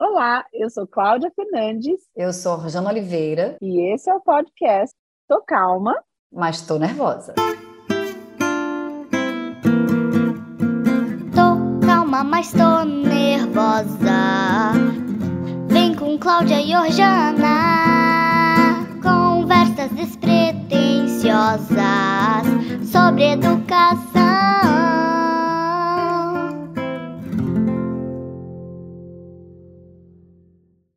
Olá, 0.00 0.44
eu 0.52 0.68
sou 0.68 0.86
Cláudia 0.88 1.30
Fernandes. 1.36 2.00
Eu 2.16 2.32
sou 2.32 2.56
Rosana 2.56 2.90
Oliveira. 2.90 3.56
E 3.62 3.94
esse 3.94 4.10
é 4.10 4.14
o 4.14 4.20
podcast 4.20 4.92
Tô 5.28 5.40
Calma, 5.42 5.94
mas 6.32 6.62
tô 6.62 6.78
nervosa. 6.78 7.32
Tô 11.32 11.86
calma, 11.86 12.24
mas 12.24 12.50
tô 12.52 12.82
nervosa. 12.84 14.72
Vem 15.68 15.94
com 15.94 16.18
Cláudia 16.18 16.60
e 16.60 16.74
Orjana. 16.74 17.44
Conversas 19.00 19.90
despretensiosas 19.92 21.78
sobre 22.90 23.30
educação. 23.32 24.13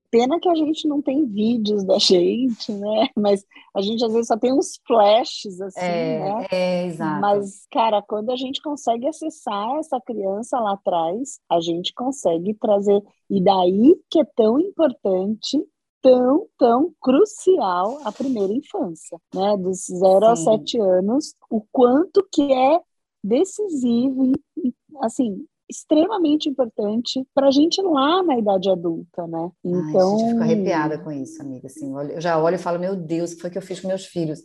Pena 0.09 0.39
que 0.39 0.47
a 0.47 0.55
gente 0.55 0.87
não 0.87 1.01
tem 1.01 1.25
vídeos 1.25 1.83
da 1.83 1.97
gente, 2.00 2.71
né? 2.71 3.09
Mas 3.15 3.43
a 3.75 3.82
gente 3.82 4.04
às 4.05 4.13
vezes 4.13 4.27
só 4.27 4.37
tem 4.37 4.54
uns 4.54 4.79
flashes 4.86 5.59
assim, 5.59 5.79
é, 5.79 6.19
né? 6.19 6.47
É, 6.51 6.86
exato. 6.86 7.21
Mas, 7.21 7.68
cara, 7.71 8.01
quando 8.01 8.32
a 8.32 8.35
gente 8.35 8.61
consegue 8.61 9.07
acessar 9.07 9.77
essa 9.79 9.99
criança 9.99 10.59
lá 10.59 10.73
atrás, 10.73 11.39
a 11.49 11.59
gente 11.59 11.93
consegue 11.93 12.54
trazer. 12.54 13.01
E 13.29 13.43
daí 13.43 13.96
que 14.09 14.19
é 14.19 14.25
tão 14.35 14.59
importante 14.59 15.61
tão, 16.01 16.47
tão 16.57 16.93
crucial 17.01 17.99
a 18.05 18.11
primeira 18.11 18.54
infância, 18.54 19.19
né? 19.33 19.57
Dos 19.57 19.85
zero 19.87 20.25
aos 20.25 20.43
sete 20.43 20.79
anos, 20.79 21.33
o 21.49 21.61
quanto 21.71 22.25
que 22.32 22.54
é 22.54 22.79
decisivo, 23.24 24.32
assim, 25.01 25.46
extremamente 25.69 26.49
importante 26.49 27.25
para 27.33 27.47
a 27.47 27.51
gente 27.51 27.81
lá 27.81 28.23
na 28.23 28.37
idade 28.37 28.69
adulta, 28.69 29.27
né? 29.27 29.49
Então. 29.63 30.13
Ai, 30.13 30.17
gente, 30.19 30.29
fico 30.29 30.41
arrepiada 30.41 30.97
com 30.97 31.11
isso, 31.11 31.41
amiga. 31.41 31.67
Assim, 31.67 31.93
eu 32.11 32.21
já 32.21 32.41
olho 32.41 32.55
e 32.55 32.59
falo, 32.59 32.80
meu 32.80 32.95
Deus, 32.95 33.31
o 33.31 33.35
que 33.35 33.41
foi 33.41 33.49
que 33.49 33.57
eu 33.57 33.61
fiz 33.61 33.79
com 33.79 33.87
meus 33.87 34.05
filhos? 34.05 34.39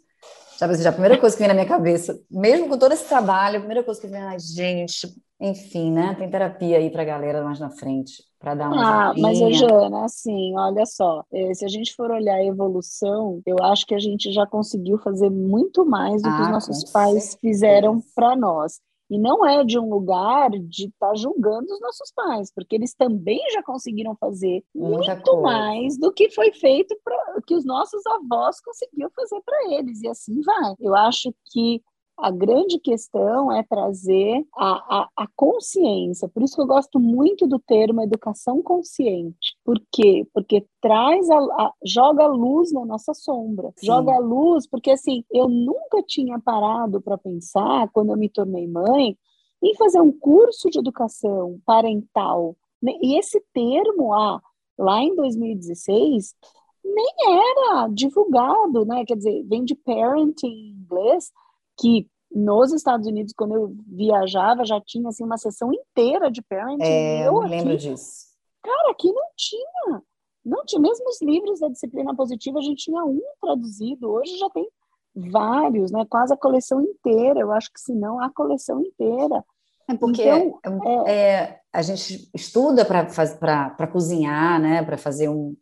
Sabe 0.56 0.74
assim, 0.74 0.82
já 0.82 0.90
a 0.90 0.92
primeira 0.92 1.18
coisa 1.18 1.34
que 1.34 1.40
vem 1.40 1.48
na 1.48 1.54
minha 1.54 1.66
cabeça, 1.66 2.20
mesmo 2.30 2.68
com 2.68 2.78
todo 2.78 2.92
esse 2.92 3.08
trabalho, 3.08 3.56
a 3.56 3.60
primeira 3.60 3.82
coisa 3.82 4.00
que 4.00 4.06
vem, 4.06 4.20
ai, 4.20 4.38
gente, 4.38 5.08
enfim, 5.40 5.90
né? 5.90 6.14
Tem 6.16 6.30
terapia 6.30 6.76
aí 6.78 6.88
para 6.88 7.02
a 7.02 7.04
galera 7.04 7.42
mais 7.42 7.58
na 7.58 7.68
frente, 7.68 8.22
para 8.38 8.54
dar 8.54 8.68
uma. 8.68 9.10
Ah, 9.10 9.14
mas, 9.18 9.38
Jana, 9.58 10.04
assim, 10.04 10.56
olha 10.56 10.86
só, 10.86 11.24
eh, 11.32 11.52
se 11.52 11.64
a 11.64 11.68
gente 11.68 11.92
for 11.96 12.12
olhar 12.12 12.36
a 12.36 12.44
evolução, 12.44 13.40
eu 13.44 13.56
acho 13.60 13.84
que 13.84 13.94
a 13.94 13.98
gente 13.98 14.30
já 14.30 14.46
conseguiu 14.46 14.98
fazer 14.98 15.30
muito 15.30 15.84
mais 15.84 16.22
do 16.22 16.28
que 16.28 16.36
ah, 16.36 16.42
os 16.42 16.50
nossos 16.50 16.92
pais 16.92 17.24
certeza. 17.24 17.38
fizeram 17.40 18.00
para 18.14 18.36
nós. 18.36 18.80
E 19.12 19.18
não 19.18 19.44
é 19.46 19.62
de 19.62 19.78
um 19.78 19.90
lugar 19.90 20.48
de 20.50 20.86
estar 20.86 21.08
tá 21.08 21.14
julgando 21.14 21.70
os 21.70 21.80
nossos 21.82 22.10
pais, 22.12 22.50
porque 22.50 22.74
eles 22.74 22.94
também 22.94 23.38
já 23.52 23.62
conseguiram 23.62 24.16
fazer 24.16 24.64
Muita 24.74 25.14
muito 25.14 25.30
coisa. 25.30 25.42
mais 25.42 25.98
do 25.98 26.10
que 26.10 26.30
foi 26.30 26.50
feito 26.50 26.98
para 27.04 27.42
que 27.46 27.54
os 27.54 27.62
nossos 27.62 28.00
avós 28.06 28.58
conseguiam 28.62 29.10
fazer 29.14 29.42
para 29.44 29.74
eles. 29.74 30.00
E 30.00 30.08
assim 30.08 30.40
vai. 30.40 30.74
Eu 30.80 30.96
acho 30.96 31.30
que 31.50 31.82
a 32.22 32.30
grande 32.30 32.78
questão 32.78 33.50
é 33.50 33.64
trazer 33.64 34.46
a, 34.56 35.00
a, 35.00 35.08
a, 35.16 35.26
consciência. 35.34 36.28
Por 36.28 36.44
isso 36.44 36.54
que 36.54 36.62
eu 36.62 36.66
gosto 36.68 37.00
muito 37.00 37.48
do 37.48 37.58
termo 37.58 38.00
educação 38.00 38.62
consciente. 38.62 39.56
Por 39.64 39.82
quê? 39.90 40.24
Porque 40.32 40.64
traz 40.80 41.28
a, 41.28 41.36
a 41.36 41.72
joga 41.84 42.28
luz 42.28 42.72
na 42.72 42.84
nossa 42.84 43.12
sombra. 43.12 43.72
Sim. 43.76 43.86
Joga 43.86 44.20
luz, 44.20 44.68
porque 44.68 44.92
assim, 44.92 45.24
eu 45.32 45.48
nunca 45.48 46.00
tinha 46.06 46.38
parado 46.38 47.02
para 47.02 47.18
pensar, 47.18 47.90
quando 47.92 48.10
eu 48.10 48.16
me 48.16 48.28
tornei 48.28 48.68
mãe, 48.68 49.18
em 49.60 49.74
fazer 49.74 50.00
um 50.00 50.12
curso 50.12 50.70
de 50.70 50.78
educação 50.78 51.58
parental. 51.66 52.56
Né? 52.80 52.92
E 53.02 53.18
esse 53.18 53.42
termo, 53.52 54.14
ah, 54.14 54.40
lá 54.78 55.02
em 55.02 55.16
2016, 55.16 56.36
nem 56.84 57.14
era 57.26 57.88
divulgado, 57.88 58.84
né? 58.84 59.04
Quer 59.04 59.16
dizer, 59.16 59.42
vem 59.42 59.64
de 59.64 59.74
parenting 59.74 60.46
em 60.46 60.70
inglês, 60.70 61.32
que 61.80 62.08
nos 62.34 62.72
Estados 62.72 63.06
Unidos, 63.06 63.32
quando 63.36 63.54
eu 63.54 63.74
viajava, 63.86 64.64
já 64.64 64.80
tinha 64.80 65.08
assim, 65.08 65.24
uma 65.24 65.38
sessão 65.38 65.72
inteira 65.72 66.30
de 66.30 66.42
parenting. 66.42 66.82
É, 66.82 67.26
eu 67.26 67.38
lembro 67.40 67.76
disso. 67.76 68.26
Cara, 68.62 68.90
aqui 68.90 69.12
não 69.12 69.26
tinha. 69.36 70.02
Não 70.44 70.64
tinha. 70.64 70.80
Mesmo 70.80 71.08
os 71.08 71.20
livros 71.20 71.60
da 71.60 71.68
disciplina 71.68 72.14
positiva, 72.14 72.58
a 72.58 72.62
gente 72.62 72.84
tinha 72.84 73.04
um 73.04 73.20
traduzido. 73.40 74.10
Hoje 74.10 74.36
já 74.38 74.48
tem 74.50 74.68
vários, 75.14 75.90
né? 75.90 76.06
Quase 76.08 76.32
a 76.32 76.36
coleção 76.36 76.80
inteira. 76.80 77.40
Eu 77.40 77.52
acho 77.52 77.72
que 77.72 77.80
se 77.80 77.94
não, 77.94 78.20
a 78.20 78.30
coleção 78.30 78.80
inteira. 78.80 79.44
É 79.88 79.94
porque 79.94 80.22
então, 80.22 81.04
é, 81.06 81.12
é, 81.12 81.60
a 81.72 81.82
gente 81.82 82.30
estuda 82.34 82.84
para 82.84 83.86
cozinhar, 83.86 84.60
né? 84.60 84.82
Para 84.82 84.96
fazer 84.96 85.28
um, 85.28 85.56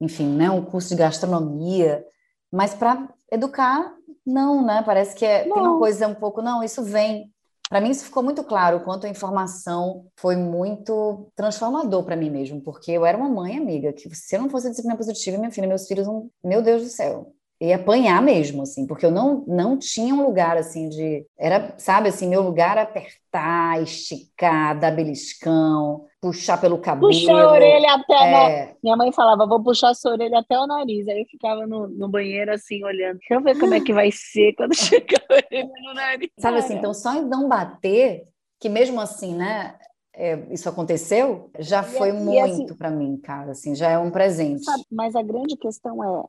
enfim, 0.00 0.28
né? 0.28 0.50
um 0.50 0.64
curso 0.64 0.90
de 0.90 0.96
gastronomia, 0.96 2.04
mas 2.50 2.74
para 2.74 3.08
educar 3.30 3.95
não, 4.26 4.64
né? 4.64 4.82
Parece 4.84 5.14
que 5.14 5.24
é, 5.24 5.44
tem 5.44 5.52
uma 5.52 5.78
coisa 5.78 6.08
um 6.08 6.14
pouco, 6.14 6.42
não, 6.42 6.62
isso 6.62 6.82
vem. 6.82 7.30
Para 7.68 7.80
mim, 7.80 7.90
isso 7.90 8.04
ficou 8.04 8.22
muito 8.22 8.44
claro, 8.44 8.76
o 8.76 8.80
quanto 8.80 9.06
a 9.06 9.10
informação 9.10 10.06
foi 10.16 10.36
muito 10.36 11.28
transformador 11.34 12.04
para 12.04 12.16
mim 12.16 12.30
mesmo, 12.30 12.60
porque 12.60 12.92
eu 12.92 13.04
era 13.04 13.18
uma 13.18 13.28
mãe 13.28 13.56
amiga, 13.56 13.92
que 13.92 14.14
se 14.14 14.36
eu 14.36 14.42
não 14.42 14.48
fosse 14.48 14.70
disciplina 14.70 14.96
positiva, 14.96 15.36
minha 15.38 15.50
filha, 15.50 15.66
meus 15.66 15.86
filhos, 15.86 16.06
não, 16.06 16.30
meu 16.44 16.62
Deus 16.62 16.82
do 16.82 16.88
céu, 16.88 17.32
e 17.60 17.72
apanhar 17.72 18.22
mesmo, 18.22 18.62
assim, 18.62 18.86
porque 18.86 19.04
eu 19.06 19.10
não, 19.10 19.42
não 19.48 19.78
tinha 19.78 20.14
um 20.14 20.24
lugar, 20.24 20.56
assim, 20.56 20.88
de... 20.88 21.26
Era, 21.38 21.74
sabe, 21.78 22.08
assim, 22.08 22.28
meu 22.28 22.42
lugar 22.42 22.76
apertar, 22.78 23.82
esticar, 23.82 24.78
dar 24.78 24.90
beliscão, 24.90 26.04
puxar 26.26 26.60
pelo 26.60 26.78
cabelo. 26.78 27.08
Puxar 27.08 27.40
a 27.40 27.52
orelha 27.52 27.94
até... 27.94 28.14
É... 28.14 28.66
No... 28.66 28.76
Minha 28.82 28.96
mãe 28.96 29.12
falava, 29.12 29.46
vou 29.46 29.62
puxar 29.62 29.90
a 29.90 29.94
sua 29.94 30.12
orelha 30.12 30.38
até 30.38 30.58
o 30.58 30.66
nariz. 30.66 31.06
Aí 31.08 31.20
eu 31.20 31.26
ficava 31.26 31.66
no, 31.66 31.88
no 31.88 32.08
banheiro, 32.08 32.52
assim, 32.52 32.84
olhando. 32.84 33.18
Deixa 33.18 33.34
eu 33.34 33.42
ver 33.42 33.58
como 33.58 33.74
é 33.74 33.80
que 33.80 33.92
vai 33.92 34.10
ser 34.12 34.54
quando 34.54 34.74
chegar 34.76 35.22
a 35.30 35.34
orelha 35.34 35.72
no 35.84 35.94
nariz. 35.94 36.30
Sabe, 36.38 36.58
assim, 36.58 36.74
então 36.74 36.92
só 36.92 37.14
em 37.14 37.24
não 37.24 37.48
bater, 37.48 38.24
que 38.60 38.68
mesmo 38.68 39.00
assim, 39.00 39.34
né... 39.34 39.76
É, 40.18 40.50
isso 40.50 40.66
aconteceu, 40.66 41.50
já 41.58 41.82
foi 41.82 42.08
e 42.08 42.12
muito 42.14 42.40
assim, 42.40 42.66
para 42.74 42.90
mim, 42.90 43.18
cara, 43.18 43.50
assim, 43.50 43.74
já 43.74 43.90
é 43.90 43.98
um 43.98 44.10
presente. 44.10 44.64
Sabe, 44.64 44.82
mas 44.90 45.14
a 45.14 45.22
grande 45.22 45.58
questão 45.58 46.02
é, 46.02 46.24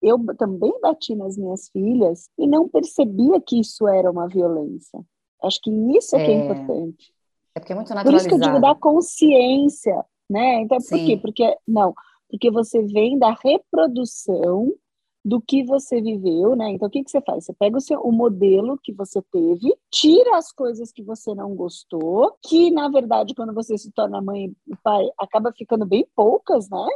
eu 0.00 0.18
também 0.38 0.72
bati 0.80 1.14
nas 1.14 1.36
minhas 1.36 1.68
filhas 1.68 2.30
e 2.38 2.46
não 2.46 2.66
percebia 2.66 3.38
que 3.38 3.60
isso 3.60 3.86
era 3.86 4.10
uma 4.10 4.26
violência. 4.26 4.98
Acho 5.42 5.60
que 5.60 5.70
isso 5.70 6.16
é, 6.16 6.22
é 6.22 6.24
que 6.24 6.30
é 6.30 6.34
importante. 6.34 7.15
É 7.56 7.58
porque 7.58 7.72
é 7.72 7.76
muito 7.76 7.88
naturalizado. 7.88 8.04
Por 8.04 8.16
isso 8.16 8.28
que 8.28 8.34
eu 8.34 8.38
digo 8.38 8.60
da 8.60 8.74
consciência, 8.74 10.04
né? 10.28 10.60
Então, 10.60 10.76
por 10.76 10.98
quê? 10.98 11.16
Porque, 11.16 11.56
não, 11.66 11.94
porque 12.28 12.50
você 12.50 12.82
vem 12.82 13.18
da 13.18 13.34
reprodução 13.42 14.74
do 15.24 15.40
que 15.40 15.64
você 15.64 16.00
viveu, 16.00 16.54
né? 16.54 16.68
Então, 16.70 16.86
o 16.86 16.90
que, 16.90 17.02
que 17.02 17.10
você 17.10 17.20
faz? 17.22 17.46
Você 17.46 17.54
pega 17.54 17.78
o, 17.78 17.80
seu, 17.80 17.98
o 18.00 18.12
modelo 18.12 18.78
que 18.80 18.92
você 18.92 19.22
teve, 19.32 19.74
tira 19.90 20.36
as 20.36 20.52
coisas 20.52 20.92
que 20.92 21.02
você 21.02 21.34
não 21.34 21.56
gostou, 21.56 22.36
que, 22.46 22.70
na 22.70 22.90
verdade, 22.90 23.34
quando 23.34 23.54
você 23.54 23.78
se 23.78 23.90
torna 23.90 24.20
mãe 24.20 24.54
e 24.68 24.76
pai, 24.84 25.08
acaba 25.18 25.50
ficando 25.50 25.86
bem 25.86 26.06
poucas, 26.14 26.68
né? 26.68 26.86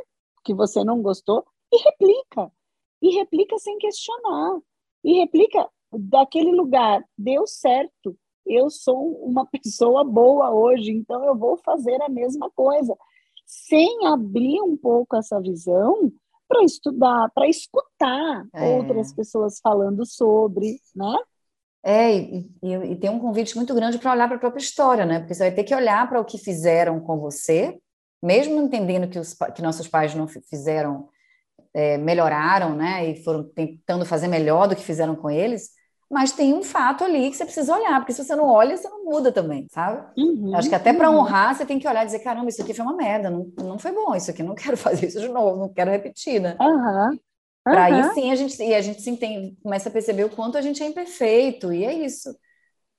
Que 0.44 0.52
você 0.52 0.84
não 0.84 1.00
gostou, 1.00 1.42
e 1.72 1.82
replica 1.82 2.52
e 3.00 3.14
replica 3.16 3.58
sem 3.58 3.78
questionar. 3.78 4.58
E 5.02 5.14
replica 5.14 5.66
daquele 5.90 6.52
lugar, 6.52 7.02
deu 7.16 7.46
certo. 7.46 8.14
Eu 8.50 8.68
sou 8.68 9.12
uma 9.24 9.46
pessoa 9.50 10.04
boa 10.04 10.50
hoje, 10.50 10.90
então 10.90 11.24
eu 11.24 11.36
vou 11.36 11.56
fazer 11.58 12.00
a 12.02 12.08
mesma 12.08 12.50
coisa, 12.50 12.96
sem 13.46 14.06
abrir 14.06 14.60
um 14.60 14.76
pouco 14.76 15.16
essa 15.16 15.40
visão 15.40 16.12
para 16.48 16.64
estudar, 16.64 17.30
para 17.32 17.48
escutar 17.48 18.46
é. 18.52 18.76
outras 18.76 19.12
pessoas 19.12 19.60
falando 19.62 20.04
sobre, 20.04 20.80
né? 20.94 21.16
É, 21.82 22.14
e, 22.14 22.50
e, 22.62 22.72
e 22.74 22.96
tem 22.96 23.08
um 23.08 23.20
convite 23.20 23.56
muito 23.56 23.74
grande 23.74 23.98
para 23.98 24.12
olhar 24.12 24.26
para 24.26 24.36
a 24.36 24.40
própria 24.40 24.60
história, 24.60 25.06
né? 25.06 25.20
Porque 25.20 25.32
você 25.32 25.44
vai 25.44 25.54
ter 25.54 25.64
que 25.64 25.74
olhar 25.74 26.08
para 26.08 26.20
o 26.20 26.24
que 26.24 26.36
fizeram 26.36 27.00
com 27.00 27.18
você, 27.18 27.78
mesmo 28.22 28.60
entendendo 28.60 29.08
que, 29.08 29.18
os, 29.18 29.34
que 29.54 29.62
nossos 29.62 29.88
pais 29.88 30.14
não 30.14 30.26
fizeram 30.26 31.08
é, 31.72 31.96
melhoraram, 31.96 32.74
né, 32.74 33.08
e 33.08 33.22
foram 33.22 33.44
tentando 33.44 34.04
fazer 34.04 34.28
melhor 34.28 34.68
do 34.68 34.76
que 34.76 34.82
fizeram 34.82 35.14
com 35.14 35.30
eles, 35.30 35.70
mas 36.10 36.32
tem 36.32 36.52
um 36.52 36.62
fato 36.62 37.04
ali 37.04 37.30
que 37.30 37.36
você 37.36 37.44
precisa 37.44 37.72
olhar, 37.72 38.00
porque 38.00 38.12
se 38.12 38.24
você 38.24 38.34
não 38.34 38.48
olha, 38.48 38.76
você 38.76 38.88
não 38.88 39.04
muda 39.04 39.30
também, 39.30 39.68
sabe? 39.70 40.04
Uhum, 40.20 40.56
Acho 40.56 40.68
que 40.68 40.74
até 40.74 40.92
para 40.92 41.08
uhum. 41.08 41.18
honrar, 41.18 41.54
você 41.54 41.64
tem 41.64 41.78
que 41.78 41.86
olhar 41.86 42.02
e 42.02 42.06
dizer: 42.06 42.18
caramba, 42.18 42.48
isso 42.48 42.60
aqui 42.60 42.74
foi 42.74 42.84
uma 42.84 42.96
merda, 42.96 43.30
não, 43.30 43.46
não 43.58 43.78
foi 43.78 43.92
bom, 43.92 44.14
isso 44.16 44.30
aqui 44.30 44.42
não 44.42 44.54
quero 44.56 44.76
fazer 44.76 45.06
isso 45.06 45.20
de 45.20 45.28
novo, 45.28 45.56
não 45.56 45.68
quero 45.72 45.90
repetir, 45.90 46.40
né? 46.40 46.56
Uhum. 46.60 47.16
Para 47.62 47.84
aí 47.84 48.14
sim 48.14 48.32
a 48.32 48.34
gente, 48.34 48.60
e 48.60 48.74
a 48.74 48.80
gente 48.80 49.00
se 49.00 49.10
entende, 49.10 49.56
começa 49.62 49.88
a 49.88 49.92
perceber 49.92 50.24
o 50.24 50.30
quanto 50.30 50.58
a 50.58 50.62
gente 50.62 50.82
é 50.82 50.86
imperfeito, 50.86 51.72
e 51.72 51.84
é 51.84 51.92
isso. 51.92 52.34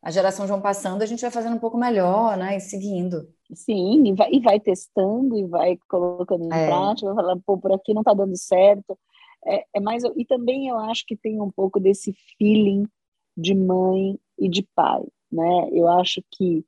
A 0.02 0.10
geração 0.10 0.48
vão 0.48 0.62
passando, 0.62 1.02
a 1.02 1.06
gente 1.06 1.22
vai 1.22 1.30
fazendo 1.30 1.56
um 1.56 1.60
pouco 1.60 1.78
melhor, 1.78 2.38
né? 2.38 2.56
E 2.58 2.62
seguindo. 2.62 3.28
Sim, 3.54 4.08
e 4.08 4.14
vai, 4.14 4.30
e 4.32 4.40
vai 4.40 4.60
testando 4.60 5.38
e 5.38 5.46
vai 5.46 5.78
colocando 5.90 6.46
em 6.46 6.54
é. 6.54 6.68
prática, 6.68 7.14
vai 7.14 7.24
falando, 7.24 7.44
pô, 7.46 7.58
por 7.58 7.74
aqui 7.74 7.94
não 7.94 8.02
está 8.02 8.14
dando 8.14 8.38
certo. 8.38 8.98
É, 9.46 9.66
é 9.76 9.80
mais, 9.82 10.04
e 10.16 10.26
também 10.26 10.70
eu 10.70 10.80
acho 10.80 11.06
que 11.06 11.18
tem 11.18 11.42
um 11.42 11.52
pouco 11.52 11.80
desse 11.80 12.16
feeling 12.38 12.88
de 13.36 13.54
mãe 13.56 14.20
e 14.38 14.50
de 14.50 14.64
pai, 14.76 15.04
né? 15.32 15.70
Eu 15.72 15.88
acho 15.88 16.24
que 16.32 16.66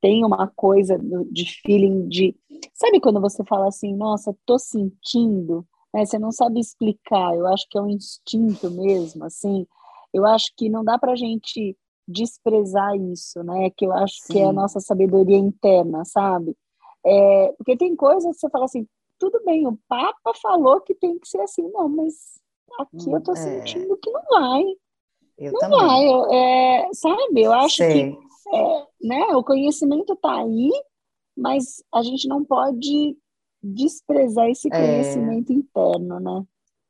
tem 0.00 0.24
uma 0.24 0.48
coisa 0.48 0.98
de 1.30 1.44
feeling 1.62 2.08
de. 2.08 2.34
Sabe 2.72 3.00
quando 3.00 3.20
você 3.20 3.44
fala 3.44 3.68
assim, 3.68 3.94
nossa, 3.94 4.34
tô 4.46 4.58
sentindo, 4.58 5.66
né? 5.92 6.04
Você 6.04 6.18
não 6.18 6.32
sabe 6.32 6.58
explicar, 6.58 7.34
eu 7.34 7.46
acho 7.46 7.66
que 7.68 7.78
é 7.78 7.82
um 7.82 7.88
instinto 7.88 8.70
mesmo, 8.70 9.24
assim. 9.24 9.66
Eu 10.12 10.26
acho 10.26 10.52
que 10.56 10.68
não 10.68 10.82
dá 10.82 10.98
pra 10.98 11.14
gente 11.14 11.76
desprezar 12.08 12.96
isso, 12.96 13.42
né? 13.44 13.70
Que 13.70 13.86
eu 13.86 13.92
acho 13.92 14.16
Sim. 14.22 14.32
que 14.32 14.38
é 14.40 14.46
a 14.46 14.52
nossa 14.52 14.80
sabedoria 14.80 15.36
interna, 15.36 16.04
sabe? 16.04 16.56
É, 17.04 17.52
porque 17.56 17.76
tem 17.76 17.94
coisas 17.94 18.34
que 18.34 18.40
você 18.40 18.50
fala 18.50 18.64
assim, 18.64 18.86
tudo 19.18 19.40
bem, 19.44 19.66
o 19.66 19.78
Papa 19.88 20.32
falou 20.40 20.80
que 20.80 20.94
tem 20.94 21.18
que 21.18 21.28
ser 21.28 21.40
assim, 21.42 21.68
não, 21.70 21.88
mas 21.88 22.40
aqui 22.78 23.08
hum, 23.08 23.14
eu 23.14 23.22
tô 23.22 23.32
é... 23.32 23.36
sentindo 23.36 23.96
que 23.98 24.10
não 24.10 24.22
vai. 24.30 24.64
Eu 25.40 25.52
não 25.52 25.58
também. 25.58 25.78
vai, 25.78 26.06
eu, 26.06 26.32
é, 26.32 26.88
sabe? 26.92 27.42
Eu 27.42 27.52
acho 27.52 27.76
Sei. 27.76 28.12
que 28.12 28.18
é, 28.54 28.86
né, 29.02 29.24
o 29.34 29.42
conhecimento 29.42 30.12
está 30.12 30.42
aí, 30.42 30.70
mas 31.36 31.82
a 31.92 32.02
gente 32.02 32.28
não 32.28 32.44
pode 32.44 33.16
desprezar 33.62 34.48
esse 34.50 34.68
é. 34.68 34.70
conhecimento 34.70 35.52
interno, 35.52 36.20
né? 36.20 36.42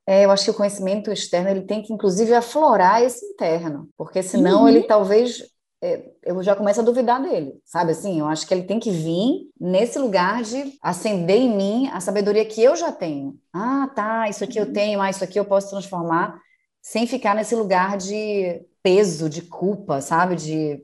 É, 0.07 0.25
eu 0.25 0.31
acho 0.31 0.45
que 0.45 0.51
o 0.51 0.55
conhecimento 0.55 1.13
externo 1.13 1.51
ele 1.51 1.63
tem 1.63 1.83
que, 1.83 1.93
inclusive, 1.93 2.35
aflorar 2.35 3.01
esse 3.03 3.25
interno, 3.25 3.89
porque 3.97 4.23
senão 4.23 4.63
uhum. 4.63 4.69
ele 4.69 4.83
talvez 4.83 5.45
é, 5.83 6.11
eu 6.25 6.43
já 6.43 6.57
começo 6.57 6.81
a 6.81 6.85
duvidar 6.85 7.23
dele, 7.23 7.55
sabe 7.65 7.93
assim? 7.93 8.19
Eu 8.21 8.27
acho 8.27 8.47
que 8.47 8.53
ele 8.53 8.65
tem 8.65 8.81
que 8.81 8.91
vir 8.91 9.49
nesse 9.59 9.99
lugar 9.99 10.43
de 10.43 10.77
acender 10.83 11.39
em 11.39 11.57
mim 11.57 11.89
a 11.93 12.01
sabedoria 12.01 12.45
que 12.45 12.63
eu 12.63 12.77
já 12.77 12.91
tenho. 12.91 13.39
Ah, 13.53 13.89
tá, 13.95 14.29
isso 14.29 14.43
aqui 14.43 14.59
eu 14.59 14.67
uhum. 14.67 14.73
tenho, 14.73 15.01
ah, 15.01 15.09
isso 15.09 15.23
aqui 15.23 15.39
eu 15.39 15.45
posso 15.45 15.71
transformar, 15.71 16.39
sem 16.83 17.07
ficar 17.07 17.35
nesse 17.35 17.55
lugar 17.55 17.97
de 17.97 18.63
peso, 18.83 19.29
de 19.29 19.43
culpa, 19.43 20.01
sabe? 20.01 20.37
De 20.37 20.83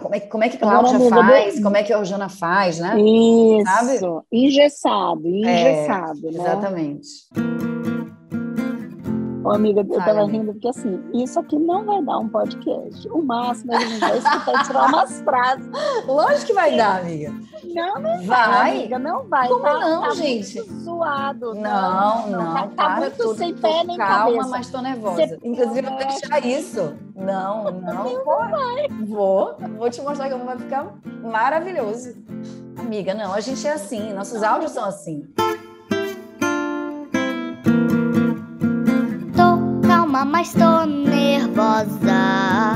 como 0.00 0.14
é, 0.14 0.20
como 0.20 0.44
é 0.44 0.48
que 0.48 0.58
Cláudia 0.58 0.98
faz, 1.08 1.62
como 1.62 1.76
é 1.76 1.82
que 1.84 1.92
a 1.92 1.98
Orjana 1.98 2.28
faz, 2.28 2.80
né? 2.80 3.00
Isso, 3.00 3.70
Sabe? 3.70 4.24
engessado, 4.32 5.26
engessado, 5.26 6.28
é, 6.28 6.32
né? 6.32 6.38
Exatamente. 6.38 7.08
Ô, 9.48 9.52
amiga, 9.52 9.80
eu 9.80 10.04
tava 10.04 10.26
rindo 10.26 10.52
porque 10.52 10.68
assim, 10.68 11.02
isso 11.14 11.40
aqui 11.40 11.58
não 11.58 11.82
vai 11.82 12.02
dar 12.02 12.18
um 12.18 12.28
podcast. 12.28 13.08
O 13.08 13.22
máximo 13.22 13.72
a 13.72 13.80
gente 13.80 13.98
vai 13.98 14.18
escutar 14.18 14.66
tirar 14.66 14.88
umas 14.88 15.20
frases. 15.24 15.66
Lógico 16.06 16.46
que 16.48 16.52
vai 16.52 16.76
dar, 16.76 17.00
amiga. 17.00 17.34
Não, 17.64 17.94
não 17.94 18.22
vai, 18.24 18.50
vai 18.50 18.70
amiga, 18.76 18.98
não 18.98 19.26
vai. 19.26 19.48
Como 19.48 19.62
tá, 19.62 19.80
não, 19.80 20.02
tá 20.02 20.10
gente? 20.10 20.56
Muito 20.56 20.80
zoado. 20.80 21.54
Não, 21.54 22.28
não. 22.28 22.44
não 22.44 22.54
tá, 22.54 22.68
tá 22.76 22.96
muito 22.96 23.16
tudo, 23.16 23.38
sem 23.38 23.54
pé 23.54 23.84
nem 23.84 23.96
calma, 23.96 24.18
cabeça. 24.18 24.38
Calma, 24.38 24.48
mas 24.48 24.70
tô 24.70 24.82
nervosa. 24.82 25.26
Você 25.26 25.38
Inclusive, 25.42 25.86
eu 25.86 25.92
vou 25.92 25.98
deixar 25.98 26.44
isso. 26.46 26.94
Não, 27.16 27.64
não. 27.80 28.04
Não 28.04 28.50
vai. 28.50 28.88
Vou. 29.06 29.56
Vou 29.78 29.88
te 29.88 30.02
mostrar 30.02 30.28
como 30.28 30.44
vai 30.44 30.58
ficar 30.58 30.94
maravilhoso. 31.22 32.22
Amiga, 32.76 33.14
não, 33.14 33.32
a 33.32 33.40
gente 33.40 33.66
é 33.66 33.72
assim. 33.72 34.12
Nossos 34.12 34.42
áudios 34.42 34.72
são 34.72 34.84
assim. 34.84 35.26
Mas 40.38 40.52
tô 40.52 40.86
nervosa. 40.86 42.72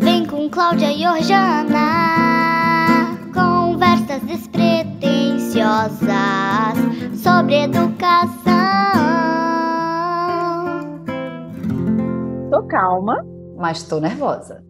Vem 0.00 0.26
com 0.26 0.50
Cláudia 0.50 0.92
e 0.92 1.06
Orjana, 1.06 3.16
conversas 3.32 4.20
despretensiosas 4.24 6.12
sobre 7.14 7.62
educação. 7.62 8.52
Tô 12.50 12.62
calma, 12.64 13.24
mas 13.56 13.84
tô 13.84 13.98
nervosa. 13.98 14.62